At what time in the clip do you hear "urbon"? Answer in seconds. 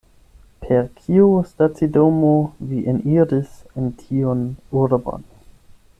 4.87-5.29